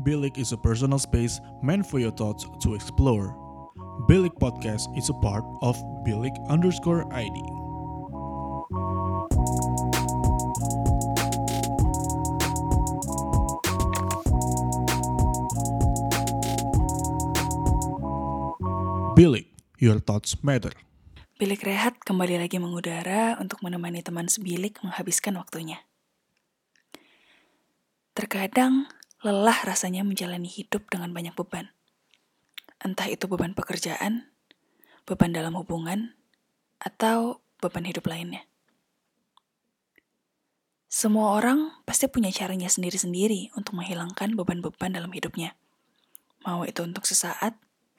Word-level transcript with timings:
Bilik 0.00 0.40
is 0.40 0.56
a 0.56 0.56
personal 0.56 0.96
space 0.96 1.44
meant 1.60 1.84
for 1.84 2.00
your 2.00 2.08
thoughts 2.08 2.48
to 2.64 2.72
explore. 2.72 3.36
Bilik 4.08 4.32
Podcast 4.40 4.88
is 4.96 5.12
a 5.12 5.16
part 5.20 5.44
of 5.60 5.76
Bilik 6.08 6.32
underscore 6.48 7.04
ID. 7.12 7.36
Bilik, 19.20 19.52
your 19.84 20.00
thoughts 20.00 20.32
matter. 20.40 20.72
Bilik 21.36 21.60
Rehat 21.60 22.00
kembali 22.00 22.40
lagi 22.40 22.56
mengudara 22.56 23.36
untuk 23.36 23.60
menemani 23.60 24.00
teman 24.00 24.32
sebilik 24.32 24.80
menghabiskan 24.80 25.36
waktunya. 25.36 25.84
Terkadang 28.16 28.88
lelah 29.20 29.68
rasanya 29.68 30.00
menjalani 30.00 30.48
hidup 30.48 30.88
dengan 30.88 31.12
banyak 31.12 31.36
beban. 31.36 31.68
Entah 32.80 33.04
itu 33.12 33.28
beban 33.28 33.52
pekerjaan, 33.52 34.32
beban 35.04 35.36
dalam 35.36 35.52
hubungan, 35.60 36.16
atau 36.80 37.44
beban 37.60 37.84
hidup 37.84 38.08
lainnya. 38.08 38.48
Semua 40.88 41.36
orang 41.36 41.70
pasti 41.84 42.08
punya 42.08 42.32
caranya 42.32 42.66
sendiri-sendiri 42.66 43.52
untuk 43.54 43.78
menghilangkan 43.78 44.34
beban-beban 44.34 44.90
dalam 44.90 45.12
hidupnya. 45.12 45.54
Mau 46.42 46.64
itu 46.64 46.80
untuk 46.80 47.04
sesaat 47.04 47.54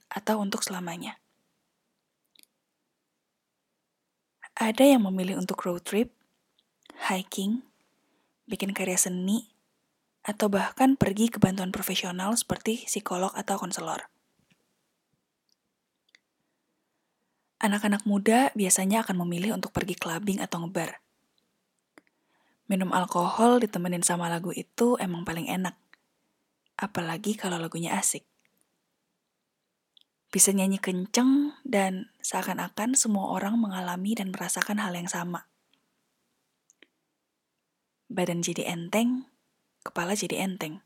atau 0.09 0.41
untuk 0.41 0.65
selamanya. 0.65 1.21
Ada 4.57 4.97
yang 4.97 5.07
memilih 5.07 5.39
untuk 5.39 5.61
road 5.63 5.85
trip, 5.85 6.11
hiking, 7.07 7.63
bikin 8.49 8.75
karya 8.75 8.99
seni, 8.99 9.50
atau 10.21 10.47
bahkan 10.53 10.93
pergi 10.93 11.33
ke 11.33 11.41
bantuan 11.41 11.73
profesional 11.73 12.37
seperti 12.37 12.85
psikolog 12.85 13.33
atau 13.33 13.57
konselor. 13.57 14.09
Anak-anak 17.61 18.09
muda 18.09 18.49
biasanya 18.57 19.05
akan 19.05 19.21
memilih 19.25 19.53
untuk 19.53 19.69
pergi 19.69 19.93
clubbing 19.93 20.41
atau 20.41 20.65
ngebar. 20.65 20.97
Minum 22.65 22.89
alkohol 22.89 23.61
ditemenin 23.61 24.01
sama 24.01 24.33
lagu 24.33 24.49
itu 24.49 24.97
emang 24.97 25.21
paling 25.21 25.45
enak. 25.45 25.77
Apalagi 26.73 27.37
kalau 27.37 27.61
lagunya 27.61 27.93
asik. 27.93 28.25
Bisa 30.31 30.55
nyanyi 30.55 30.79
kenceng 30.79 31.53
dan 31.67 32.09
seakan-akan 32.23 32.95
semua 32.95 33.29
orang 33.29 33.59
mengalami 33.59 34.15
dan 34.15 34.31
merasakan 34.31 34.79
hal 34.81 34.95
yang 34.95 35.11
sama. 35.11 35.51
Badan 38.07 38.41
jadi 38.41 38.71
enteng, 38.71 39.30
kepala 39.81 40.13
jadi 40.17 40.45
enteng. 40.45 40.81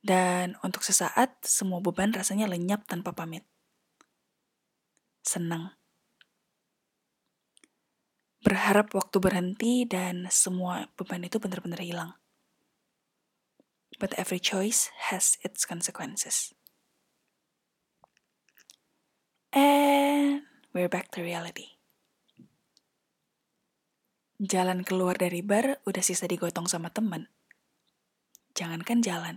Dan 0.00 0.56
untuk 0.64 0.80
sesaat, 0.80 1.44
semua 1.44 1.84
beban 1.84 2.12
rasanya 2.12 2.48
lenyap 2.48 2.88
tanpa 2.88 3.12
pamit. 3.12 3.44
Senang. 5.20 5.76
Berharap 8.40 8.96
waktu 8.96 9.20
berhenti 9.20 9.84
dan 9.84 10.24
semua 10.32 10.88
beban 10.96 11.20
itu 11.20 11.36
benar-benar 11.36 11.84
hilang. 11.84 12.16
But 14.00 14.16
every 14.16 14.40
choice 14.40 14.88
has 15.12 15.36
its 15.44 15.68
consequences. 15.68 16.56
And 19.52 20.48
we're 20.72 20.88
back 20.88 21.12
to 21.12 21.20
reality. 21.20 21.79
Jalan 24.40 24.88
keluar 24.88 25.20
dari 25.20 25.44
bar 25.44 25.84
udah 25.84 26.00
sisa 26.00 26.24
digotong 26.24 26.64
sama 26.64 26.88
temen. 26.88 27.28
Jangankan 28.56 29.04
jalan, 29.04 29.36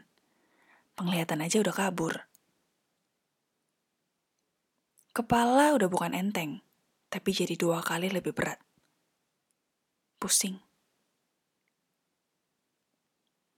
penglihatan 0.96 1.44
aja 1.44 1.60
udah 1.60 1.76
kabur. 1.76 2.24
Kepala 5.12 5.76
udah 5.76 5.92
bukan 5.92 6.16
enteng, 6.16 6.64
tapi 7.12 7.36
jadi 7.36 7.60
dua 7.60 7.84
kali 7.84 8.16
lebih 8.16 8.32
berat. 8.32 8.64
Pusing. 10.24 10.64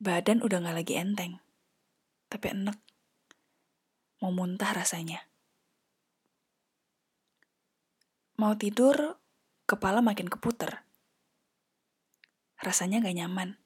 Badan 0.01 0.41
udah 0.41 0.65
gak 0.65 0.81
lagi 0.81 0.97
enteng, 0.97 1.45
tapi 2.25 2.57
enek. 2.57 2.81
Mau 4.17 4.33
muntah 4.33 4.73
rasanya. 4.73 5.29
Mau 8.41 8.57
tidur, 8.57 9.21
kepala 9.69 10.01
makin 10.01 10.25
keputer 10.25 10.74
rasanya 12.65 13.05
gak 13.05 13.13
nyaman. 13.13 13.61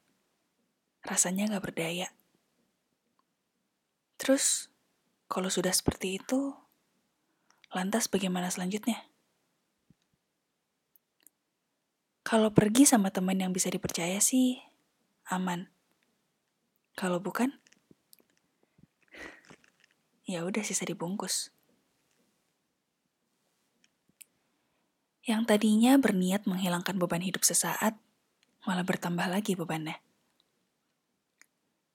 Rasanya 1.08 1.48
gak 1.48 1.64
berdaya. 1.72 2.12
Terus, 4.20 4.68
kalau 5.32 5.48
sudah 5.48 5.72
seperti 5.72 6.20
itu, 6.20 6.52
lantas 7.72 8.12
bagaimana 8.12 8.52
selanjutnya? 8.52 9.08
Kalau 12.28 12.52
pergi 12.52 12.84
sama 12.84 13.10
teman 13.10 13.40
yang 13.40 13.56
bisa 13.56 13.72
dipercaya 13.72 14.20
sih, 14.20 14.60
aman. 15.31 15.72
Kalau 17.00 17.24
bukan, 17.24 17.56
ya 20.28 20.44
udah 20.44 20.62
sisa 20.62 20.84
dibungkus. 20.84 21.56
Yang 25.24 25.42
tadinya 25.48 25.96
berniat 25.96 26.44
menghilangkan 26.44 27.00
beban 27.00 27.24
hidup 27.24 27.48
sesaat, 27.48 27.96
malah 28.68 28.84
bertambah 28.84 29.28
lagi 29.30 29.56
bebannya. 29.56 30.00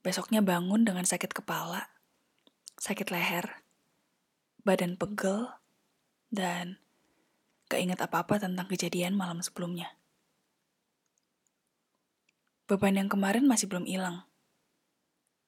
Besoknya 0.04 0.44
bangun 0.44 0.84
dengan 0.84 1.08
sakit 1.08 1.32
kepala, 1.32 1.88
sakit 2.76 3.08
leher, 3.08 3.64
badan 4.64 5.00
pegel, 5.00 5.48
dan 6.28 6.76
gak 7.72 7.80
ingat 7.80 8.00
apa-apa 8.04 8.40
tentang 8.40 8.68
kejadian 8.68 9.16
malam 9.16 9.40
sebelumnya. 9.40 9.96
Beban 12.64 12.96
yang 12.96 13.12
kemarin 13.12 13.44
masih 13.44 13.68
belum 13.68 13.84
hilang. 13.84 14.24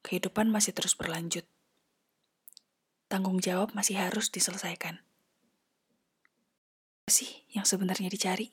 Kehidupan 0.04 0.52
masih 0.52 0.76
terus 0.76 0.92
berlanjut. 0.92 1.48
Tanggung 3.08 3.40
jawab 3.40 3.72
masih 3.72 3.96
harus 3.96 4.28
diselesaikan. 4.28 5.00
Apa 7.06 7.10
sih 7.14 7.46
yang 7.54 7.64
sebenarnya 7.64 8.12
dicari? 8.12 8.52